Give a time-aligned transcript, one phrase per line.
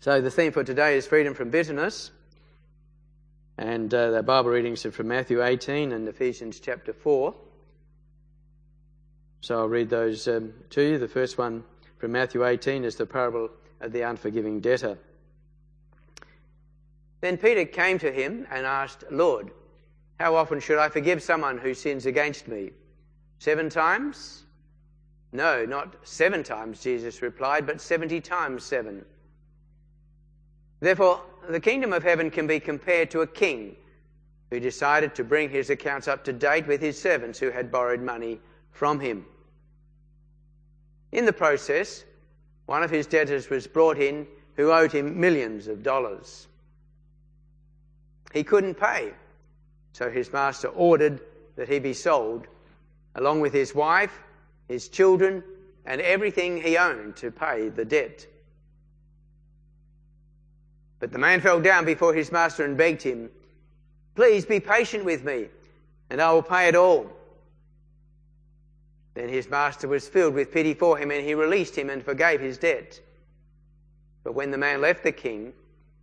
[0.00, 2.10] So the theme for today is freedom from bitterness.
[3.58, 7.34] And uh, the Bible readings are from Matthew 18 and Ephesians chapter 4.
[9.40, 10.98] So I'll read those um, to you.
[10.98, 11.64] The first one
[11.98, 13.48] from Matthew 18 is the parable
[13.80, 14.98] of the unforgiving debtor.
[17.20, 19.50] Then Peter came to him and asked, Lord,
[20.20, 22.70] how often should I forgive someone who sins against me?
[23.38, 24.44] Seven times?
[25.32, 29.04] No, not seven times, Jesus replied, but seventy times seven.
[30.80, 33.76] Therefore, the kingdom of heaven can be compared to a king
[34.50, 38.00] who decided to bring his accounts up to date with his servants who had borrowed
[38.00, 38.40] money
[38.70, 39.24] from him.
[41.12, 42.04] In the process,
[42.66, 44.26] one of his debtors was brought in
[44.56, 46.46] who owed him millions of dollars.
[48.32, 49.12] He couldn't pay,
[49.92, 51.20] so his master ordered
[51.56, 52.46] that he be sold,
[53.14, 54.22] along with his wife,
[54.68, 55.42] his children,
[55.86, 58.26] and everything he owned to pay the debt.
[61.06, 63.30] But the man fell down before his master and begged him,
[64.16, 65.46] Please be patient with me,
[66.10, 67.12] and I will pay it all.
[69.14, 72.40] Then his master was filled with pity for him, and he released him and forgave
[72.40, 73.00] his debt.
[74.24, 75.52] But when the man left the king,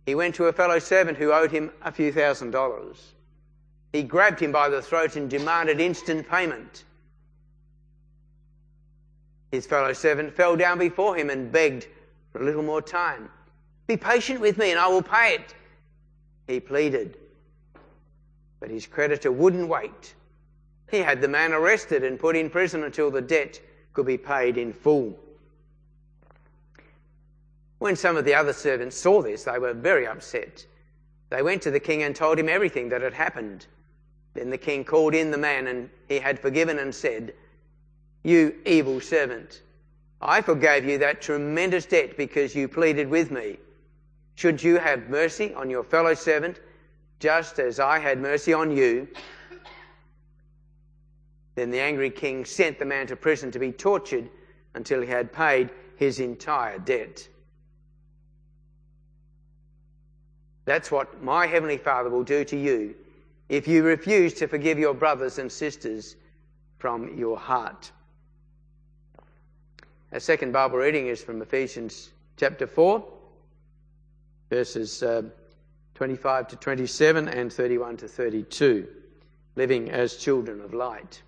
[0.06, 3.12] he went to a fellow servant who owed him a few thousand dollars.
[3.92, 6.84] He grabbed him by the throat and demanded instant payment.
[9.52, 11.88] His fellow servant fell down before him and begged
[12.32, 13.28] for a little more time.
[13.86, 15.54] Be patient with me and I will pay it.
[16.46, 17.18] He pleaded.
[18.60, 20.14] But his creditor wouldn't wait.
[20.90, 23.60] He had the man arrested and put in prison until the debt
[23.92, 25.18] could be paid in full.
[27.78, 30.64] When some of the other servants saw this, they were very upset.
[31.30, 33.66] They went to the king and told him everything that had happened.
[34.34, 37.34] Then the king called in the man and he had forgiven and said,
[38.22, 39.62] You evil servant,
[40.20, 43.58] I forgave you that tremendous debt because you pleaded with me.
[44.34, 46.60] Should you have mercy on your fellow servant,
[47.20, 49.08] just as I had mercy on you?
[51.54, 54.28] Then the angry king sent the man to prison to be tortured
[54.74, 57.28] until he had paid his entire debt.
[60.64, 62.94] That's what my Heavenly Father will do to you
[63.48, 66.16] if you refuse to forgive your brothers and sisters
[66.78, 67.92] from your heart.
[70.12, 73.04] Our second Bible reading is from Ephesians chapter 4
[74.54, 75.22] verses uh,
[75.96, 78.86] 25 to 27 and 31 to 32,
[79.56, 81.20] living as children of light.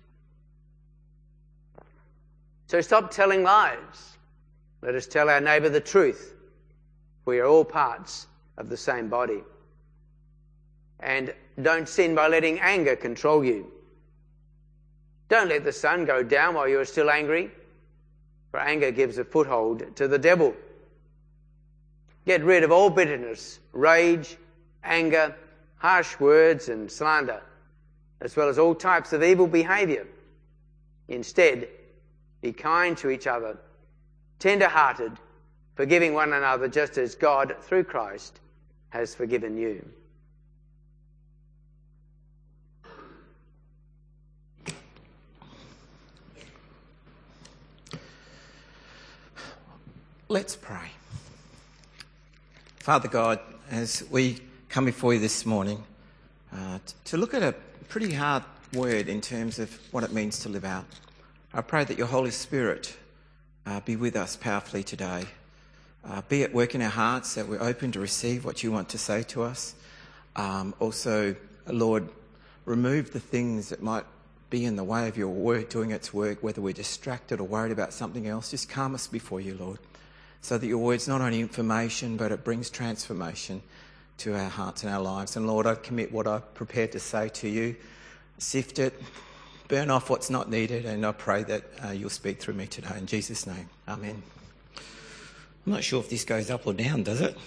[2.67, 4.17] So stop telling lies.
[4.81, 6.35] Let us tell our neighbour the truth.
[7.25, 8.27] We are all parts
[8.57, 9.43] of the same body.
[11.01, 13.69] And don't sin by letting anger control you.
[15.27, 17.51] Don't let the sun go down while you are still angry,
[18.51, 20.55] for anger gives a foothold to the devil.
[22.27, 24.35] Get rid of all bitterness, rage,
[24.83, 25.33] anger,
[25.77, 27.41] harsh words, and slander,
[28.19, 30.05] as well as all types of evil behavior.
[31.07, 31.69] Instead,
[32.41, 33.57] be kind to each other,
[34.39, 35.13] tender hearted,
[35.75, 38.41] forgiving one another just as God, through Christ,
[38.89, 39.87] has forgiven you.
[50.27, 50.96] Let's pray.
[52.87, 54.39] Father God, as we
[54.69, 55.83] come before you this morning
[56.55, 57.53] uh, to look at a
[57.89, 58.43] pretty hard
[58.73, 60.85] word in terms of what it means to live out,
[61.53, 62.95] I pray that your Holy Spirit
[63.65, 65.25] uh, be with us powerfully today.
[66.05, 68.87] Uh, be at work in our hearts that we're open to receive what you want
[68.87, 69.75] to say to us.
[70.37, 71.35] Um, also,
[71.67, 72.07] Lord,
[72.63, 74.05] remove the things that might
[74.49, 77.73] be in the way of your word doing its work, whether we're distracted or worried
[77.73, 78.51] about something else.
[78.51, 79.79] Just calm us before you, Lord
[80.41, 83.61] so that your word's not only information, but it brings transformation
[84.19, 85.35] to our hearts and our lives.
[85.35, 87.75] And Lord, I commit what I've prepared to say to you.
[88.39, 88.99] Sift it,
[89.67, 92.95] burn off what's not needed, and I pray that uh, you'll speak through me today.
[92.97, 94.21] In Jesus' name, Amen.
[95.65, 97.37] I'm not sure if this goes up or down, does it?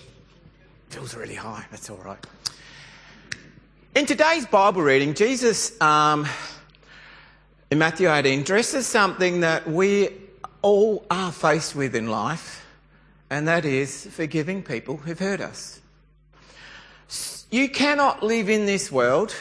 [0.91, 1.65] Feels really high.
[1.71, 2.19] That's all right.
[3.95, 6.27] In today's Bible reading, Jesus um,
[7.71, 10.11] in Matthew 18 addresses something that we
[10.63, 12.65] all are faced with in life
[13.31, 15.81] and that is forgiving people who've hurt us.
[17.51, 19.35] You cannot live in this world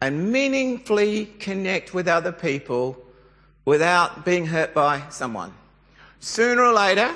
[0.00, 2.96] and meaningfully connect with other people
[3.64, 5.52] without being hurt by someone.
[6.20, 7.12] Sooner or later,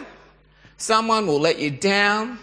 [0.77, 2.39] someone will let you down,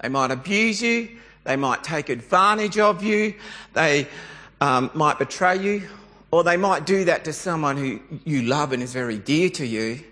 [0.00, 1.08] they might abuse you,
[1.44, 3.34] they might take advantage of you,
[3.74, 4.06] they
[4.60, 5.88] um, might betray you,
[6.30, 9.66] or they might do that to someone who you love and is very dear to
[9.66, 10.04] you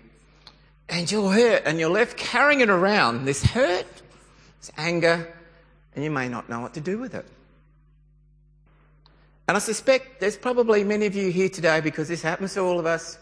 [0.89, 3.85] and you're hurt and you're left carrying it around, this hurt
[4.59, 5.33] it's anger,
[5.95, 7.25] and you may not know what to do with it.
[9.47, 12.77] And I suspect there's probably many of you here today because this happens to all
[12.77, 13.17] of us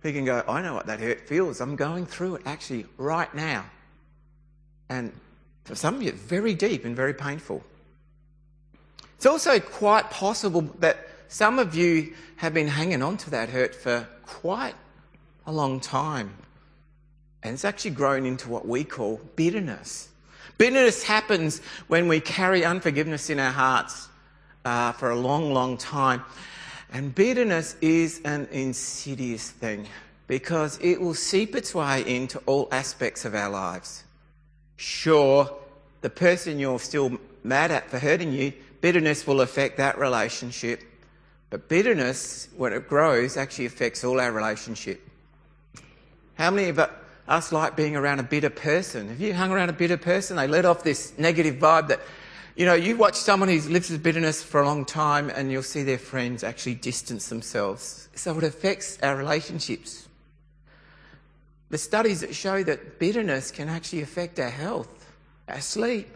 [0.00, 1.60] who can go, I know what that hurt feels.
[1.60, 3.64] I'm going through it actually right now.
[4.90, 5.12] And
[5.64, 7.64] for some of you, it's very deep and very painful.
[9.16, 13.74] It's also quite possible that some of you have been hanging on to that hurt
[13.74, 14.74] for quite
[15.46, 16.34] a long time.
[17.44, 20.08] And it's actually grown into what we call bitterness.
[20.56, 24.08] Bitterness happens when we carry unforgiveness in our hearts
[24.64, 26.22] uh, for a long, long time.
[26.90, 29.86] And bitterness is an insidious thing
[30.26, 34.04] because it will seep its way into all aspects of our lives.
[34.76, 35.54] Sure,
[36.00, 40.82] the person you're still mad at for hurting you, bitterness will affect that relationship.
[41.50, 45.06] But bitterness, when it grows, actually affects all our relationship.
[46.34, 46.78] How many of
[47.26, 49.08] us like being around a bitter person?
[49.08, 50.36] Have you hung around a bitter person?
[50.36, 52.00] They let off this negative vibe that,
[52.54, 55.62] you know, you watch someone who's lived with bitterness for a long time and you'll
[55.62, 58.08] see their friends actually distance themselves.
[58.14, 60.08] So it affects our relationships.
[61.70, 65.10] The studies that show that bitterness can actually affect our health,
[65.48, 66.08] our sleep.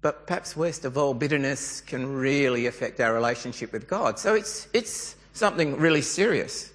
[0.00, 4.18] But perhaps worst of all, bitterness can really affect our relationship with God.
[4.18, 6.72] So it's, it's something really serious.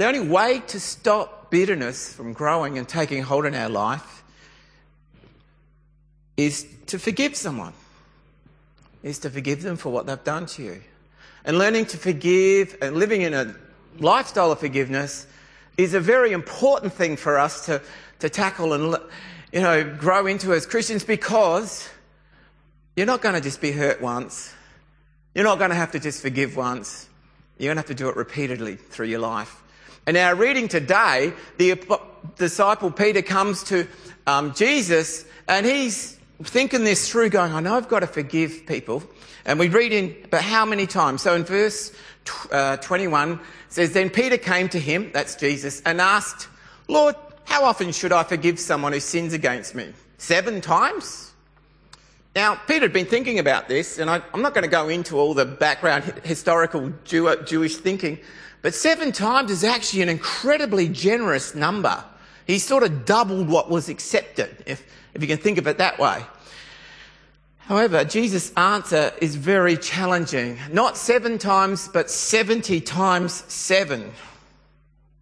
[0.00, 4.24] The only way to stop bitterness from growing and taking hold in our life
[6.38, 7.74] is to forgive someone,
[9.02, 10.80] is to forgive them for what they've done to you.
[11.44, 13.54] And learning to forgive and living in a
[13.98, 15.26] lifestyle of forgiveness
[15.76, 17.82] is a very important thing for us to,
[18.20, 18.96] to tackle and
[19.52, 21.90] you know, grow into as Christians because
[22.96, 24.54] you're not going to just be hurt once.
[25.34, 27.06] You're not going to have to just forgive once.
[27.58, 29.62] You're going to have to do it repeatedly through your life.
[30.06, 31.80] And our reading today, the
[32.36, 33.86] disciple Peter comes to
[34.26, 39.02] um, Jesus and he's thinking this through, going, I know I've got to forgive people.
[39.44, 41.22] And we read in, but how many times?
[41.22, 41.92] So in verse
[42.52, 46.48] uh, 21 says, Then Peter came to him, that's Jesus, and asked,
[46.88, 49.92] Lord, how often should I forgive someone who sins against me?
[50.18, 51.32] Seven times?
[52.36, 55.18] Now, Peter had been thinking about this, and I, am not going to go into
[55.18, 58.20] all the background historical Jew, Jewish thinking,
[58.62, 62.04] but seven times is actually an incredibly generous number.
[62.46, 64.84] He sort of doubled what was accepted, if,
[65.14, 66.24] if you can think of it that way.
[67.58, 70.58] However, Jesus' answer is very challenging.
[70.72, 74.12] Not seven times, but 70 times seven.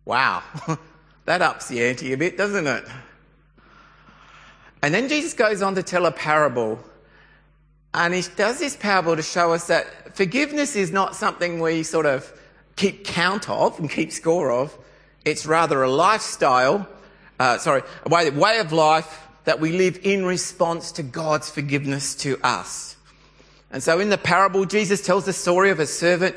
[0.04, 0.42] Wow.
[1.28, 2.86] That ups the ante a bit, doesn't it?
[4.82, 6.78] And then Jesus goes on to tell a parable.
[7.92, 12.06] And he does this parable to show us that forgiveness is not something we sort
[12.06, 12.32] of
[12.78, 14.76] keep count of and keep score of.
[15.24, 16.88] It's rather a lifestyle,
[17.38, 22.14] uh, sorry, a way, way of life that we live in response to God's forgiveness
[22.16, 22.96] to us.
[23.70, 26.36] And so in the parable, Jesus tells the story of a servant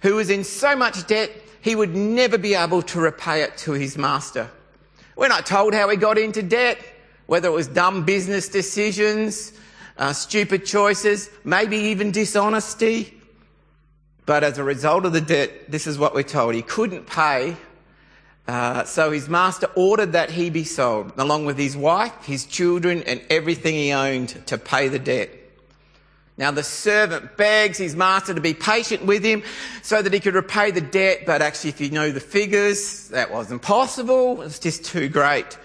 [0.00, 1.30] who was in so much debt
[1.60, 4.50] he would never be able to repay it to his master.
[5.14, 6.78] We're not told how he got into debt,
[7.26, 9.52] whether it was dumb business decisions,
[9.96, 13.21] uh, stupid choices, maybe even dishonesty.
[14.24, 16.54] But as a result of the debt, this is what we're told.
[16.54, 17.56] He couldn't pay,
[18.46, 23.02] uh, so his master ordered that he be sold, along with his wife, his children,
[23.04, 25.30] and everything he owned to pay the debt.
[26.38, 29.42] Now the servant begs his master to be patient with him
[29.82, 33.30] so that he could repay the debt, but actually, if you know the figures, that
[33.30, 34.40] wasn't possible.
[34.42, 35.58] It's just too great.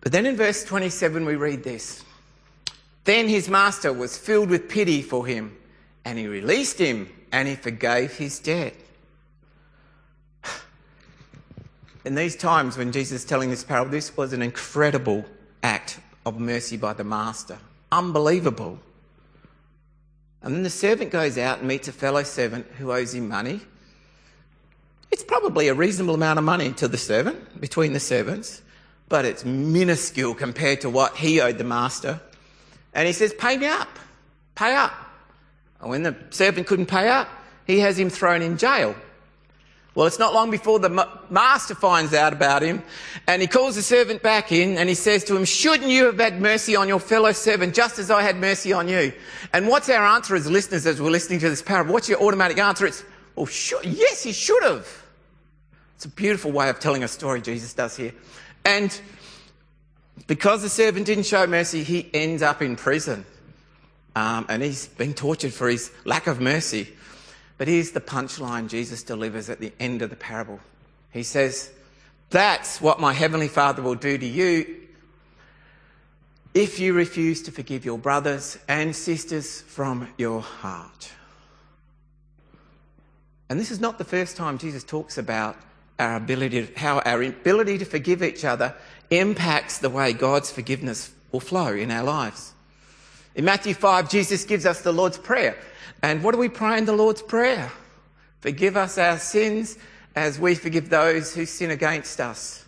[0.00, 2.04] But then in verse 27, we read this
[3.04, 5.56] Then his master was filled with pity for him,
[6.04, 8.74] and he released him, and he forgave his debt.
[12.04, 15.24] In these times when Jesus is telling this parable, this was an incredible
[15.62, 17.58] act of mercy by the master.
[17.92, 18.78] Unbelievable.
[20.42, 23.60] And then the servant goes out and meets a fellow servant who owes him money.
[25.10, 28.62] It's probably a reasonable amount of money to the servant, between the servants,
[29.08, 32.20] but it's minuscule compared to what he owed the master.
[32.94, 33.88] And he says, Pay me up,
[34.54, 34.92] pay up.
[35.80, 37.28] And when the servant couldn't pay up,
[37.66, 38.94] he has him thrown in jail
[39.94, 42.82] well, it's not long before the master finds out about him
[43.26, 46.18] and he calls the servant back in and he says to him, shouldn't you have
[46.18, 49.12] had mercy on your fellow servant just as I had mercy on you?
[49.52, 51.92] And what's our answer as listeners as we're listening to this parable?
[51.92, 52.86] What's your automatic answer?
[52.86, 54.86] It's, well, sure, yes, he should have.
[55.96, 58.14] It's a beautiful way of telling a story Jesus does here.
[58.64, 58.98] And
[60.28, 63.26] because the servant didn't show mercy, he ends up in prison.
[64.16, 66.88] Um, and he's been tortured for his lack of mercy.
[67.58, 70.60] But here's the punchline Jesus delivers at the end of the parable.
[71.12, 71.70] He says,
[72.30, 74.76] That's what my heavenly Father will do to you
[76.54, 81.12] if you refuse to forgive your brothers and sisters from your heart.
[83.48, 85.56] And this is not the first time Jesus talks about
[85.98, 88.74] our ability, to, how our ability to forgive each other
[89.10, 92.52] impacts the way God's forgiveness will flow in our lives.
[93.34, 95.56] In Matthew 5, Jesus gives us the Lord's Prayer.
[96.02, 97.70] And what do we pray in the Lord's Prayer?
[98.40, 99.78] Forgive us our sins
[100.16, 102.64] as we forgive those who sin against us.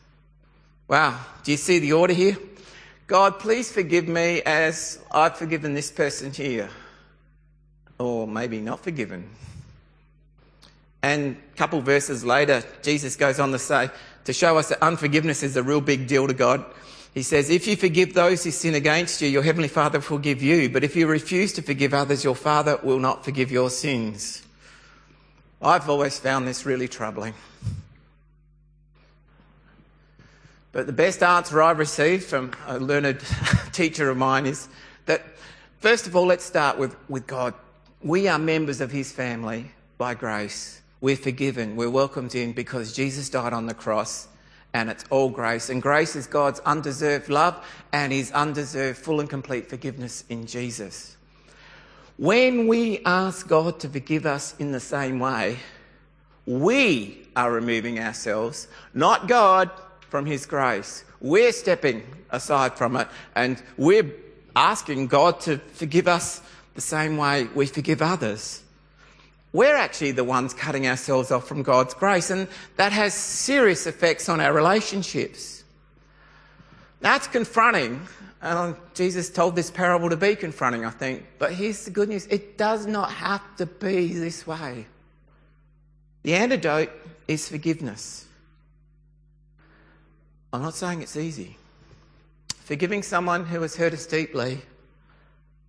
[0.89, 2.37] Wow, do you see the order here?
[3.07, 6.71] God, please forgive me as I've forgiven this person here.
[7.99, 9.29] Or maybe not forgiven.
[11.03, 13.91] And a couple verses later, Jesus goes on to say,
[14.25, 16.65] to show us that unforgiveness is a real big deal to God.
[17.15, 20.43] He says, If you forgive those who sin against you, your heavenly Father will forgive
[20.43, 20.71] you.
[20.71, 24.43] But if you refuse to forgive others, your Father will not forgive your sins.
[25.61, 27.35] I've always found this really troubling.
[30.73, 33.21] But the best answer I've received from a learned
[33.73, 34.69] teacher of mine is
[35.05, 35.23] that,
[35.81, 37.53] first of all, let's start with, with God.
[38.03, 40.81] We are members of His family by grace.
[41.03, 41.77] We're forgiven.
[41.77, 44.29] We're welcomed in because Jesus died on the cross
[44.75, 45.69] and it's all grace.
[45.69, 51.17] And grace is God's undeserved love and His undeserved full and complete forgiveness in Jesus.
[52.17, 55.59] When we ask God to forgive us in the same way,
[56.47, 59.71] we are removing ourselves, not God,
[60.09, 61.05] from His grace.
[61.21, 64.11] We're stepping aside from it and we're
[64.57, 66.43] asking God to forgive us
[66.75, 68.62] the same way we forgive others.
[69.53, 74.29] We're actually the ones cutting ourselves off from God's grace, and that has serious effects
[74.29, 75.63] on our relationships.
[77.01, 78.01] That's confronting,
[78.41, 81.27] and Jesus told this parable to be confronting, I think.
[81.39, 84.87] But here's the good news it does not have to be this way.
[86.23, 86.91] The antidote
[87.29, 88.27] is forgiveness.
[90.53, 91.57] I'm not saying it's easy.
[92.65, 94.61] Forgiving someone who has hurt us deeply,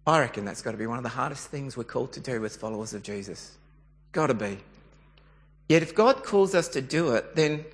[0.06, 2.46] I reckon that's got to be one of the hardest things we're called to do
[2.46, 3.58] as followers of Jesus.
[4.13, 4.60] Got to be.
[5.67, 7.65] Yet if God calls us to do it, then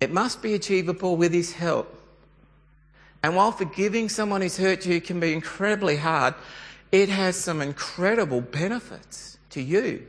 [0.00, 1.92] it must be achievable with His help.
[3.22, 6.34] And while forgiving someone who's hurt you can be incredibly hard,
[6.92, 10.06] it has some incredible benefits to you.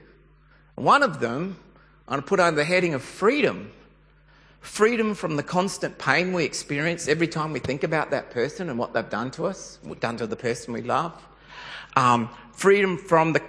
[0.75, 1.57] One of them,
[2.07, 3.71] I'm going to put under the heading of freedom.
[4.61, 8.77] Freedom from the constant pain we experience every time we think about that person and
[8.77, 11.13] what they've done to us, done to the person we love.
[11.95, 13.41] Um, freedom from the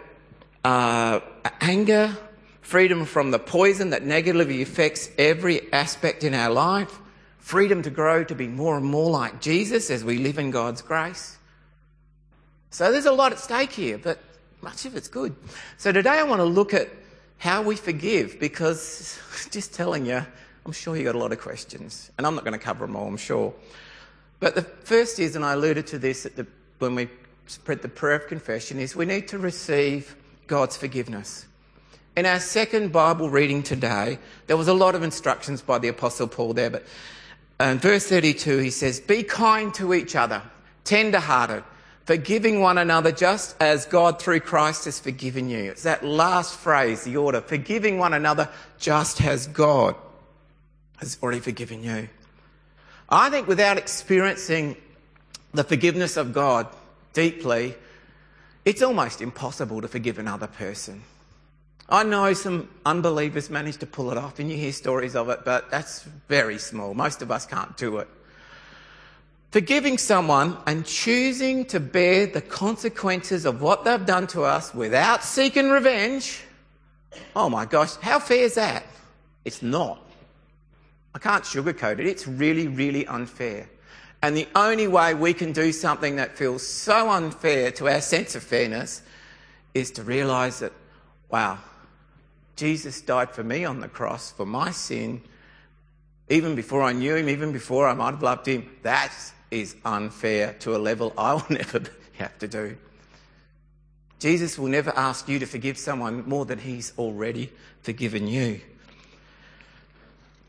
[0.64, 1.20] uh,
[1.60, 2.16] anger,
[2.60, 6.98] freedom from the poison that negatively affects every aspect in our life,
[7.38, 10.82] freedom to grow to be more and more like Jesus as we live in God's
[10.82, 11.38] grace.
[12.70, 14.18] So there's a lot at stake here, but
[14.60, 15.34] much of it's good.
[15.78, 16.88] So today I want to look at
[17.38, 19.18] how we forgive because
[19.50, 20.24] just telling you,
[20.66, 22.94] I'm sure you got a lot of questions, and I'm not going to cover them
[22.94, 23.54] all, I'm sure.
[24.40, 26.46] But the first is, and I alluded to this the,
[26.78, 27.08] when we
[27.46, 30.14] spread the prayer of confession, is we need to receive
[30.48, 31.46] God's forgiveness.
[32.16, 36.26] In our second Bible reading today, there was a lot of instructions by the Apostle
[36.26, 36.84] Paul there, but
[37.60, 40.42] in verse 32 he says, Be kind to each other,
[40.82, 41.62] tender hearted,
[42.06, 45.70] forgiving one another just as God through Christ has forgiven you.
[45.70, 49.94] It's that last phrase, the order, forgiving one another just as God
[50.96, 52.08] has already forgiven you.
[53.08, 54.76] I think without experiencing
[55.52, 56.66] the forgiveness of God
[57.12, 57.74] deeply,
[58.68, 61.02] it's almost impossible to forgive another person.
[61.88, 65.40] I know some unbelievers manage to pull it off, and you hear stories of it,
[65.42, 66.92] but that's very small.
[66.92, 68.08] Most of us can't do it.
[69.52, 75.24] Forgiving someone and choosing to bear the consequences of what they've done to us without
[75.24, 76.42] seeking revenge,
[77.34, 78.84] oh my gosh, how fair is that?
[79.46, 79.98] It's not.
[81.14, 82.06] I can't sugarcoat it.
[82.06, 83.70] It's really, really unfair.
[84.22, 88.34] And the only way we can do something that feels so unfair to our sense
[88.34, 89.02] of fairness
[89.74, 90.72] is to realize that,
[91.30, 91.58] wow,
[92.56, 95.22] Jesus died for me on the cross for my sin,
[96.28, 98.68] even before I knew him, even before I might have loved him.
[98.82, 99.12] That
[99.50, 101.82] is unfair to a level I will never
[102.14, 102.76] have to do.
[104.18, 108.60] Jesus will never ask you to forgive someone more than he's already forgiven you.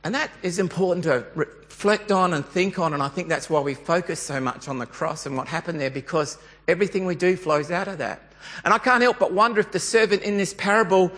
[0.04, 3.60] And that is important to reflect on and think on, and I think that's why
[3.60, 6.38] we focus so much on the cross and what happened there, because
[6.68, 8.22] everything we do flows out of that.
[8.64, 11.12] And I can't help but wonder if the servant in this parable,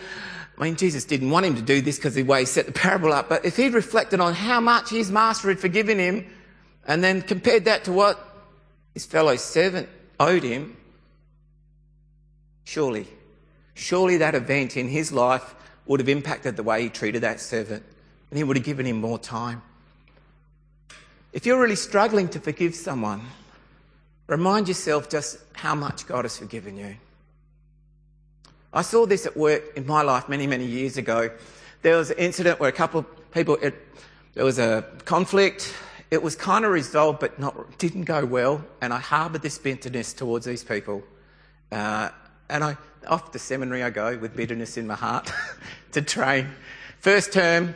[0.58, 2.66] I mean, Jesus didn't want him to do this because of the way he set
[2.66, 6.26] the parable up, but if he'd reflected on how much his master had forgiven him,
[6.86, 8.18] and then compared that to what
[8.94, 10.76] his fellow servant owed him,
[12.64, 13.06] surely,
[13.74, 15.54] surely that event in his life
[15.86, 17.84] would have impacted the way he treated that servant
[18.32, 19.60] and he would have given him more time.
[21.34, 23.20] If you're really struggling to forgive someone,
[24.26, 26.96] remind yourself just how much God has forgiven you.
[28.72, 31.30] I saw this at work in my life many, many years ago.
[31.82, 33.74] There was an incident where a couple of people, it,
[34.32, 35.74] there was a conflict.
[36.10, 38.64] It was kind of resolved, but not, didn't go well.
[38.80, 41.02] And I harboured this bitterness towards these people.
[41.70, 42.08] Uh,
[42.48, 45.30] and I, off to seminary I go with bitterness in my heart
[45.92, 46.48] to train.
[47.00, 47.74] First term,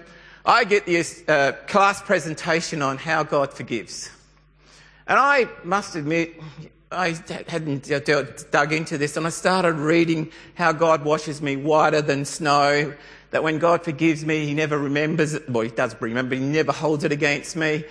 [0.48, 4.10] I get this uh, class presentation on how God forgives.
[5.08, 6.40] And I must admit,
[6.92, 7.16] I
[7.48, 7.90] hadn't
[8.52, 12.94] dug into this, and I started reading how God washes me whiter than snow.
[13.32, 15.50] That when God forgives me, He never remembers it.
[15.50, 17.84] Well, He does remember, He never holds it against me.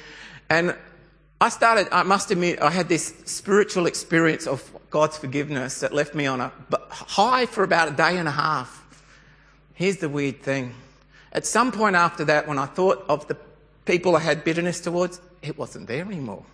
[0.49, 0.77] And
[1.41, 6.15] I started, I must admit, I had this spiritual experience of God's forgiveness that left
[6.15, 6.53] me on a
[6.89, 8.81] high for about a day and a half.
[9.73, 10.73] Here's the weird thing.
[11.35, 13.35] At some point after that, when I thought of the
[13.83, 16.45] people I had bitterness towards, it wasn't there anymore.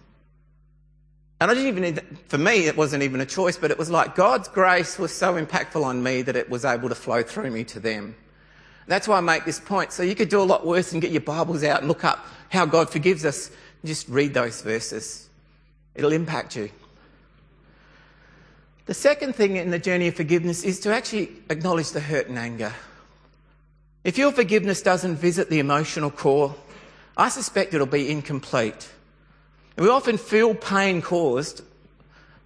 [1.39, 4.15] And I didn't even, for me, it wasn't even a choice, but it was like
[4.15, 7.63] God's grace was so impactful on me that it was able to flow through me
[7.65, 8.15] to them.
[8.87, 9.91] That's why I make this point.
[9.91, 12.25] So you could do a lot worse and get your Bibles out and look up
[12.49, 13.51] how God forgives us.
[13.85, 15.29] Just read those verses.
[15.93, 16.71] It'll impact you.
[18.87, 22.39] The second thing in the journey of forgiveness is to actually acknowledge the hurt and
[22.39, 22.73] anger.
[24.03, 26.55] If your forgiveness doesn't visit the emotional core,
[27.15, 28.89] I suspect it'll be incomplete.
[29.77, 31.63] We often feel pain caused,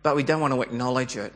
[0.04, 1.34] but we don't want to acknowledge it.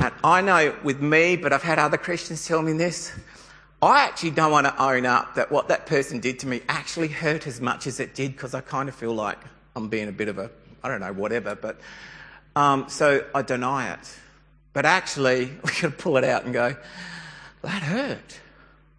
[0.00, 3.12] And I know with me, but I've had other Christians tell me this.
[3.80, 7.08] I actually don't want to own up that what that person did to me actually
[7.08, 9.38] hurt as much as it did because I kind of feel like
[9.76, 10.50] I'm being a bit of a,
[10.82, 11.54] I don't know, whatever.
[11.54, 11.78] But
[12.56, 14.18] um, so I deny it.
[14.72, 16.74] But actually, we can pull it out and go,
[17.62, 18.40] that hurt.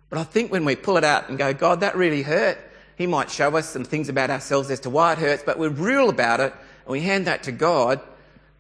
[0.10, 2.58] But I think when we pull it out and go, God, that really hurt,
[2.98, 5.70] he might show us some things about ourselves as to why it hurts, but we're
[5.70, 8.02] real about it and we hand that to God,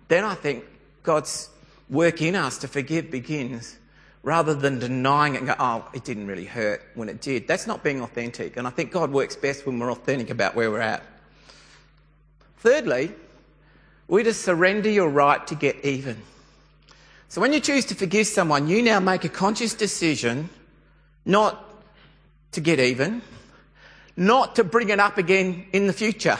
[0.07, 0.63] then I think
[1.03, 1.49] God's
[1.89, 3.77] work in us to forgive begins
[4.21, 7.47] rather than denying it and go, oh, it didn't really hurt when it did.
[7.47, 8.57] That's not being authentic.
[8.57, 11.03] And I think God works best when we're authentic about where we're at.
[12.57, 13.13] Thirdly,
[14.07, 16.21] we just surrender your right to get even.
[17.29, 20.49] So when you choose to forgive someone, you now make a conscious decision
[21.25, 21.65] not
[22.51, 23.21] to get even,
[24.17, 26.37] not to bring it up again in the future.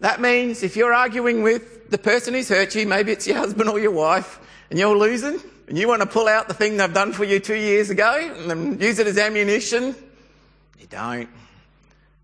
[0.00, 3.68] That means if you're arguing with the person who's hurt you, maybe it's your husband
[3.68, 4.38] or your wife,
[4.70, 7.40] and you're losing, and you want to pull out the thing they've done for you
[7.40, 8.12] two years ago
[8.48, 9.94] and use it as ammunition,
[10.78, 11.28] you don't.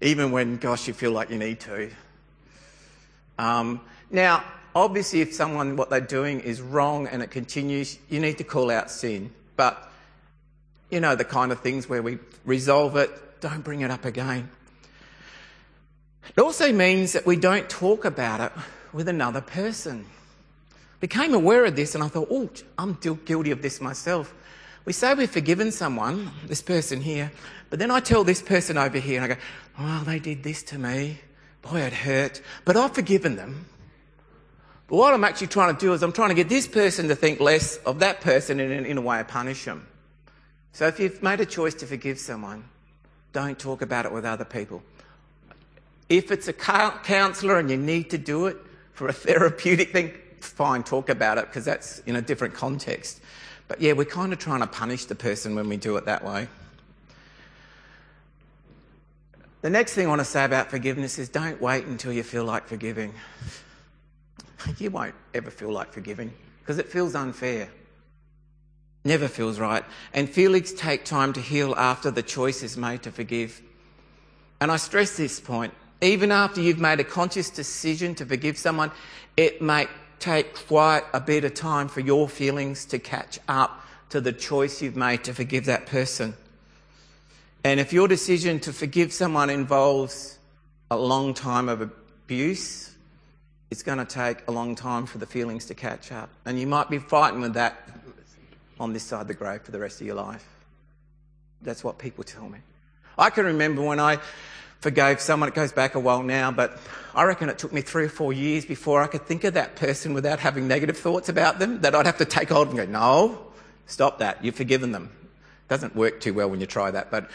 [0.00, 1.90] Even when, gosh, you feel like you need to.
[3.38, 8.38] Um, now, obviously, if someone, what they're doing is wrong and it continues, you need
[8.38, 9.33] to call out sin.
[9.57, 9.90] But,
[10.90, 14.51] you know, the kind of things where we resolve it, don't bring it up again.
[16.37, 18.53] It also means that we don't talk about it
[18.92, 20.07] with another person.
[21.01, 24.35] Became aware of this and I thought, oh, I'm guilty of this myself.
[24.85, 27.33] We say we've forgiven someone, this person here,
[27.70, 29.40] but then I tell this person over here and I go,
[29.79, 31.18] oh, they did this to me.
[31.62, 32.40] Boy, it hurt.
[32.64, 33.66] But I've forgiven them.
[34.87, 37.16] But what I'm actually trying to do is I'm trying to get this person to
[37.16, 39.87] think less of that person and in a way I punish them.
[40.76, 42.62] So if you've made a choice to forgive someone,
[43.32, 44.82] don't talk about it with other people.
[46.10, 48.58] If it's a counsellor and you need to do it
[48.92, 53.22] for a therapeutic thing, fine, talk about it because that's in a different context.
[53.68, 56.22] But yeah, we're kind of trying to punish the person when we do it that
[56.22, 56.46] way.
[59.62, 62.44] The next thing I want to say about forgiveness is don't wait until you feel
[62.44, 63.14] like forgiving.
[64.78, 67.68] You won't ever feel like forgiving because it feels unfair.
[69.07, 69.85] Never feels right.
[70.12, 73.62] And feelings take time to heal after the choice is made to forgive.
[74.61, 75.73] And I stress this point.
[76.01, 78.90] Even after you've made a conscious decision to forgive someone,
[79.37, 79.87] it may
[80.19, 84.83] take quite a bit of time for your feelings to catch up to the choice
[84.83, 86.35] you've made to forgive that person.
[87.62, 90.37] And if your decision to forgive someone involves
[90.90, 92.92] a long time of abuse,
[93.71, 96.29] it's going to take a long time for the feelings to catch up.
[96.45, 97.88] And you might be fighting with that
[98.78, 100.46] on this side of the grave for the rest of your life.
[101.62, 102.58] That's what people tell me.
[103.18, 104.18] I can remember when I
[104.80, 106.78] forgave someone, it goes back a while now, but
[107.14, 109.76] I reckon it took me three or four years before I could think of that
[109.76, 112.84] person without having negative thoughts about them, that I'd have to take hold and go,
[112.84, 113.46] no,
[113.86, 115.10] stop that, you've forgiven them.
[115.68, 117.30] Doesn't work too well when you try that, but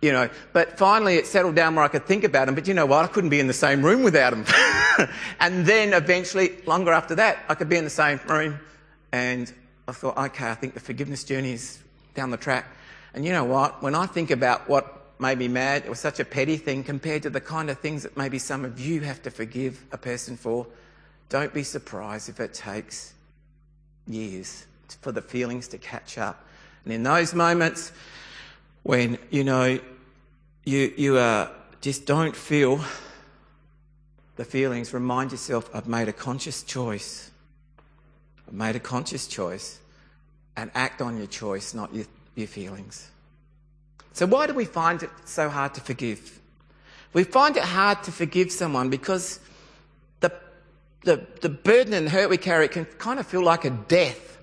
[0.00, 2.74] you know, but finally it settled down where I could think about them, but you
[2.74, 4.44] know what, I couldn't be in the same room without them.
[5.40, 8.58] and then eventually, longer after that, I could be in the same room
[9.12, 9.52] and
[9.88, 11.78] I thought, okay, I think the forgiveness journey is
[12.14, 12.66] down the track.
[13.14, 13.82] And you know what?
[13.82, 17.22] When I think about what made me mad, it was such a petty thing compared
[17.22, 20.36] to the kind of things that maybe some of you have to forgive a person
[20.36, 20.66] for.
[21.30, 23.14] don't be surprised if it takes
[24.06, 24.66] years
[25.00, 26.44] for the feelings to catch up.
[26.84, 27.92] And in those moments
[28.82, 29.78] when, you know,
[30.64, 31.48] you, you uh,
[31.80, 32.84] just don't feel
[34.36, 37.30] the feelings, remind yourself, I've made a conscious choice.
[38.50, 39.78] Made a conscious choice.
[40.56, 43.10] And act on your choice, not your, your feelings.
[44.12, 46.40] So, why do we find it so hard to forgive?
[47.12, 49.38] We find it hard to forgive someone because
[50.18, 50.32] the,
[51.02, 54.38] the, the burden and hurt we carry can kind of feel like a death.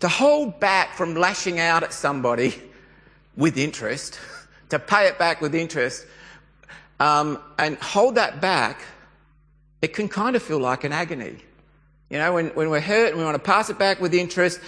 [0.00, 2.54] To hold back from lashing out at somebody
[3.36, 4.18] with interest,
[4.70, 6.06] to pay it back with interest,
[7.00, 8.80] um, and hold that back,
[9.82, 11.36] it can kind of feel like an agony.
[12.14, 14.60] You know, when, when we're hurt and we want to pass it back with interest,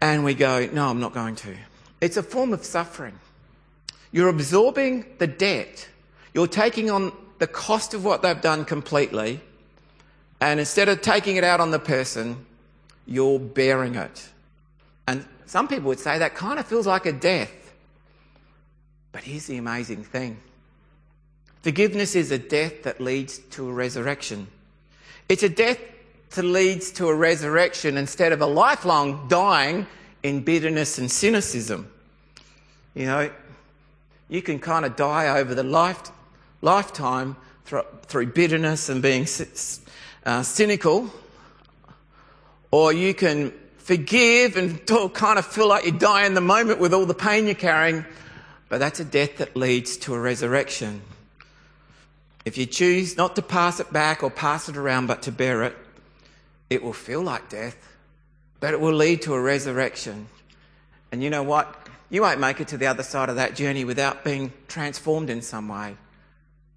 [0.00, 1.54] and we go, no, I'm not going to.
[2.00, 3.18] It's a form of suffering.
[4.12, 5.86] You're absorbing the debt.
[6.32, 9.42] You're taking on the cost of what they've done completely.
[10.40, 12.46] And instead of taking it out on the person,
[13.06, 14.26] you're bearing it.
[15.06, 17.74] And some people would say that kind of feels like a death.
[19.12, 20.38] But here's the amazing thing
[21.60, 24.46] forgiveness is a death that leads to a resurrection.
[25.28, 25.78] It's a death
[26.34, 29.86] that leads to a resurrection instead of a lifelong dying
[30.22, 31.90] in bitterness and cynicism.
[32.94, 33.30] You know,
[34.28, 36.00] you can kind of die over the life,
[36.62, 39.26] lifetime through, through bitterness and being
[40.24, 41.10] uh, cynical,
[42.70, 46.94] or you can forgive and kind of feel like you die in the moment with
[46.94, 48.04] all the pain you're carrying,
[48.68, 51.02] but that's a death that leads to a resurrection.
[52.44, 55.62] If you choose not to pass it back or pass it around, but to bear
[55.64, 55.76] it,
[56.74, 57.76] it will feel like death,
[58.60, 60.28] but it will lead to a resurrection.
[61.10, 61.88] And you know what?
[62.10, 65.42] You won't make it to the other side of that journey without being transformed in
[65.42, 65.96] some way.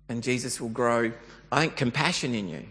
[0.09, 1.11] And Jesus will grow,
[1.51, 2.65] I think, compassion in you.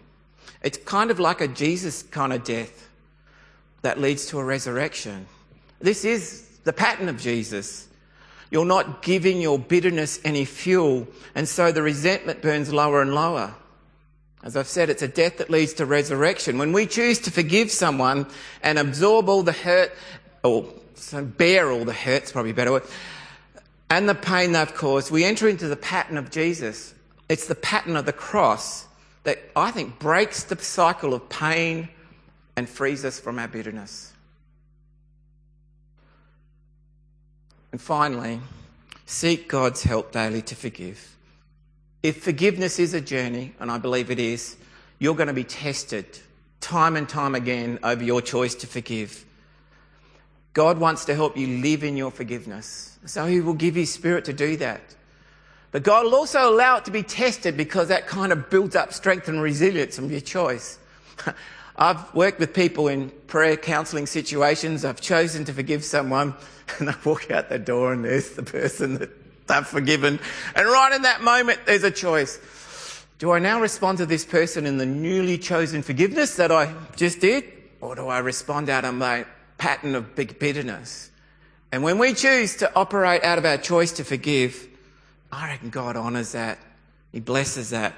[0.61, 2.89] It's kind of like a Jesus kind of death
[3.83, 5.27] that leads to a resurrection.
[5.79, 7.87] This is the pattern of Jesus.
[8.49, 13.53] You're not giving your bitterness any fuel, and so the resentment burns lower and lower.
[14.47, 16.57] As I've said, it's a death that leads to resurrection.
[16.57, 18.27] When we choose to forgive someone
[18.63, 19.91] and absorb all the hurt,
[20.41, 20.65] or
[21.11, 22.83] bear all the hurt's probably better word,
[23.89, 26.93] and the pain they've caused, we enter into the pattern of Jesus.
[27.27, 28.87] It's the pattern of the cross
[29.23, 31.89] that I think breaks the cycle of pain
[32.55, 34.13] and frees us from our bitterness.
[37.73, 38.39] And finally,
[39.05, 41.16] seek God's help daily to forgive.
[42.03, 44.55] If forgiveness is a journey, and I believe it is,
[44.99, 46.05] you're going to be tested
[46.59, 49.25] time and time again over your choice to forgive.
[50.53, 52.97] God wants to help you live in your forgiveness.
[53.05, 54.81] So He will give you Spirit to do that.
[55.71, 58.93] But God will also allow it to be tested because that kind of builds up
[58.93, 60.79] strength and resilience of your choice.
[61.75, 64.83] I've worked with people in prayer counselling situations.
[64.83, 66.33] I've chosen to forgive someone,
[66.79, 69.11] and I walk out the door, and there's the person that
[69.47, 70.19] they've forgiven.
[70.55, 72.39] And right in that moment, there's a choice.
[73.19, 77.19] Do I now respond to this person in the newly chosen forgiveness that I just
[77.19, 77.45] did?
[77.81, 79.25] Or do I respond out of my
[79.57, 81.09] pattern of big bitterness?
[81.71, 84.67] And when we choose to operate out of our choice to forgive,
[85.31, 86.59] I reckon God honours that.
[87.11, 87.93] He blesses that.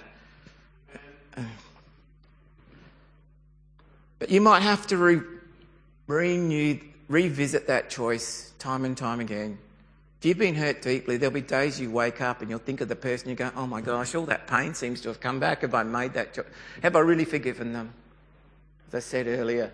[4.19, 5.21] But you might have to re-
[6.07, 9.57] renew, revisit that choice time and time again.
[10.19, 12.89] If you've been hurt deeply, there'll be days you wake up and you'll think of
[12.89, 15.61] the person, you go, oh my gosh, all that pain seems to have come back.
[15.61, 16.45] Have I made that choice?
[16.83, 17.93] Have I really forgiven them?
[18.89, 19.71] As I said earlier,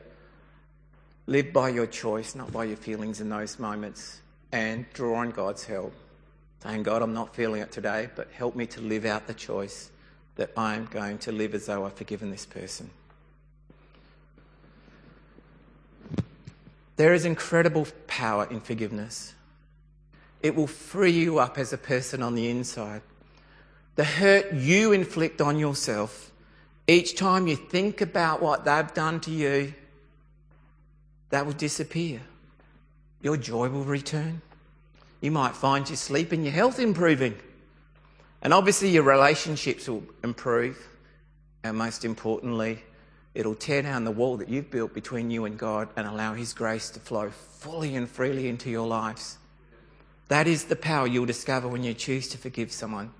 [1.25, 5.65] live by your choice, not by your feelings in those moments, and draw on God's
[5.65, 5.93] help.
[6.61, 9.89] Saying, God, I'm not feeling it today, but help me to live out the choice
[10.35, 12.91] that I'm going to live as though I've forgiven this person.
[16.97, 19.33] There is incredible power in forgiveness.
[20.41, 23.01] It will free you up as a person on the inside.
[23.95, 26.31] The hurt you inflict on yourself,
[26.87, 29.73] each time you think about what they've done to you,
[31.29, 32.21] that will disappear.
[33.21, 34.41] Your joy will return.
[35.21, 37.35] You might find your sleep and your health improving.
[38.41, 40.77] And obviously, your relationships will improve.
[41.63, 42.83] And most importantly,
[43.35, 46.53] It'll tear down the wall that you've built between you and God and allow His
[46.53, 49.37] grace to flow fully and freely into your lives.
[50.27, 53.11] That is the power you'll discover when you choose to forgive someone.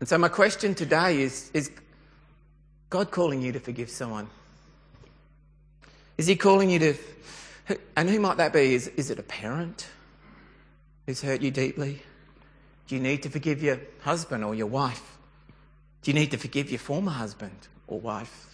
[0.00, 1.70] And so, my question today is Is
[2.90, 4.28] God calling you to forgive someone?
[6.18, 6.94] Is He calling you to.
[7.96, 8.74] And who might that be?
[8.74, 9.86] Is, is it a parent
[11.06, 12.02] who's hurt you deeply?
[12.88, 15.16] Do you need to forgive your husband or your wife?
[16.02, 18.52] Do you need to forgive your former husband or wife?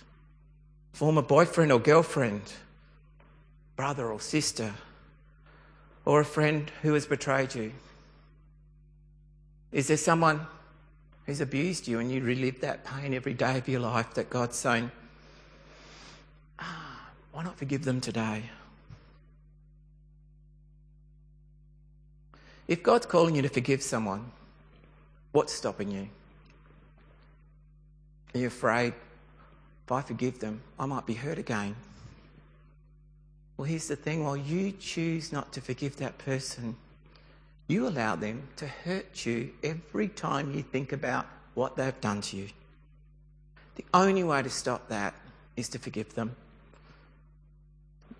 [0.98, 2.42] former boyfriend or girlfriend,
[3.76, 4.74] brother or sister,
[6.08, 7.70] or a friend who has betrayed you?
[9.72, 10.46] Is there someone
[11.26, 14.56] who's abused you and you relive that pain every day of your life that God's
[14.56, 14.90] saying,
[16.58, 18.42] ah, why not forgive them today?
[22.66, 24.32] If God's calling you to forgive someone,
[25.32, 26.08] what's stopping you?
[28.34, 28.94] Are you afraid
[29.84, 31.76] if I forgive them, I might be hurt again?
[33.58, 36.76] Well, here's the thing while you choose not to forgive that person,
[37.66, 42.36] you allow them to hurt you every time you think about what they've done to
[42.36, 42.48] you.
[43.74, 45.12] The only way to stop that
[45.56, 46.36] is to forgive them.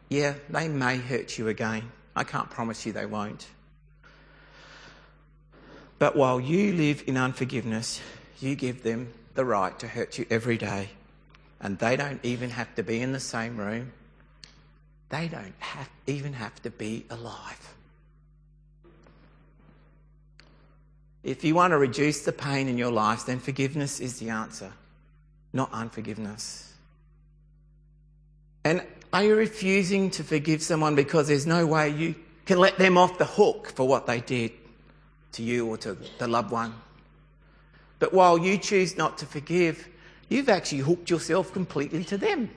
[0.09, 1.93] Yeah, they may hurt you again.
[2.17, 3.47] I can't promise you they won't.
[6.01, 8.01] But while you live in unforgiveness,
[8.41, 10.89] you give them the right to hurt you every day.
[11.61, 13.93] And they don't even have to be in the same room.
[15.11, 17.75] They don't have, even have to be alive.
[21.25, 24.73] If you want to reduce the pain in your life, then forgiveness is the answer,
[25.53, 26.73] not unforgiveness.
[28.65, 32.97] And are you refusing to forgive someone because there's no way you can let them
[32.97, 34.53] off the hook for what they did?
[35.33, 36.75] to you or to the loved one.
[37.99, 39.89] But while you choose not to forgive,
[40.29, 42.51] you've actually hooked yourself completely to them.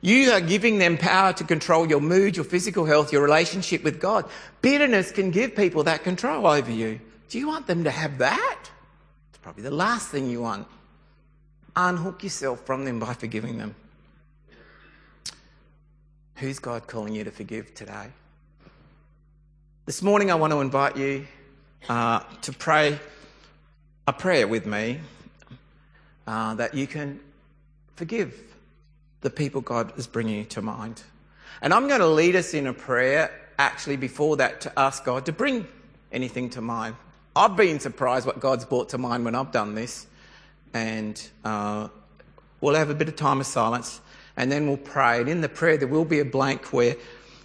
[0.00, 4.00] You are giving them power to control your mood, your physical health, your relationship with
[4.00, 4.28] God.
[4.62, 7.00] Bitterness can give people that control over you.
[7.28, 8.70] Do you want them to have that?
[9.30, 10.66] It's probably the last thing you want.
[11.74, 13.74] Unhook yourself from them by forgiving them.
[16.36, 18.06] Who's God calling you to forgive today?
[19.86, 21.26] This morning, I want to invite you
[21.88, 22.98] uh, to pray
[24.06, 25.00] a prayer with me
[26.26, 27.18] uh, that you can
[27.96, 28.48] forgive
[29.20, 31.02] the people God is bringing to mind.
[31.60, 35.26] And I'm going to lead us in a prayer actually before that to ask God
[35.26, 35.66] to bring
[36.12, 36.94] anything to mind.
[37.34, 40.06] I've been surprised what God's brought to mind when I've done this.
[40.72, 41.88] And uh,
[42.60, 44.00] we'll have a bit of time of silence
[44.36, 45.20] and then we'll pray.
[45.20, 46.96] And in the prayer, there will be a blank where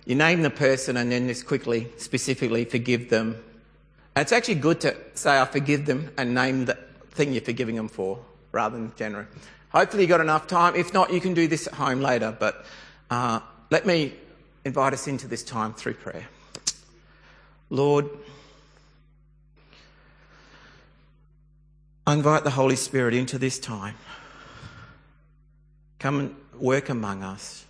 [0.06, 3.42] you name the person and then just quickly, specifically forgive them.
[4.16, 6.78] And it's actually good to say, I forgive them and name the
[7.12, 8.20] thing you're forgiving them for
[8.54, 9.26] rather than general.
[9.74, 10.76] Hopefully, you've got enough time.
[10.76, 12.34] If not, you can do this at home later.
[12.40, 12.66] But
[13.10, 14.14] uh, let me
[14.64, 16.28] invite us into this time through prayer.
[17.70, 18.08] Lord,
[22.06, 23.96] I invite the Holy Spirit into this time.
[26.00, 27.66] Come and work among us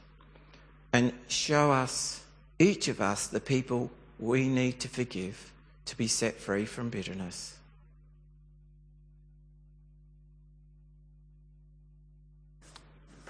[0.91, 2.23] and show us
[2.59, 5.51] each of us the people we need to forgive
[5.85, 7.57] to be set free from bitterness.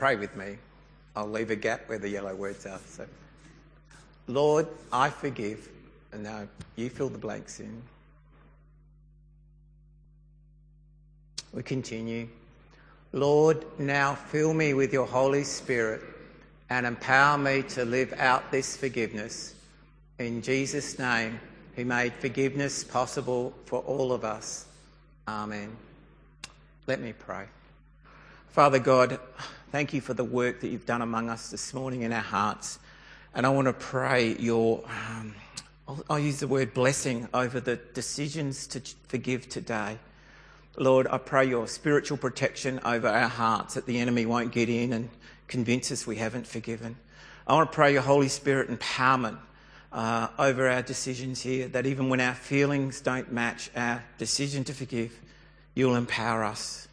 [0.04, 0.58] Pray with me.
[1.16, 2.82] I'll leave a gap where the yellow words are.
[2.90, 3.06] So,
[4.28, 5.70] Lord, I forgive.
[6.12, 7.82] And now you fill the blanks in.
[11.54, 12.28] We continue.
[13.14, 16.02] Lord, now fill me with your Holy Spirit
[16.70, 19.56] and empower me to live out this forgiveness.
[20.20, 21.40] In Jesus' name,
[21.78, 24.66] who made forgiveness possible for all of us.
[25.30, 25.74] Amen.
[26.88, 27.46] Let me pray.
[28.54, 29.20] Father God,
[29.72, 32.78] thank you for the work that you've done among us this morning in our hearts.
[33.34, 35.34] And I want to pray your, um,
[35.88, 39.98] I'll, I'll use the word blessing over the decisions to forgive today.
[40.78, 44.94] Lord, I pray your spiritual protection over our hearts that the enemy won't get in
[44.94, 45.10] and
[45.48, 46.96] convince us we haven't forgiven.
[47.48, 49.40] I want to pray your Holy Spirit empowerment
[49.92, 54.76] uh, over our decisions here, that even when our feelings don't match our decision to
[54.76, 55.20] forgive,
[55.74, 56.88] you'll empower us.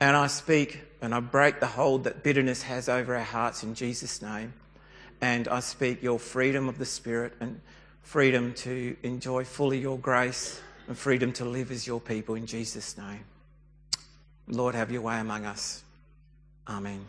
[0.00, 3.74] And I speak and I break the hold that bitterness has over our hearts in
[3.74, 4.54] Jesus' name.
[5.20, 7.60] And I speak your freedom of the Spirit and
[8.02, 12.96] freedom to enjoy fully your grace and freedom to live as your people in Jesus'
[12.96, 13.24] name.
[14.46, 15.82] Lord, have your way among us.
[16.68, 17.04] Amen.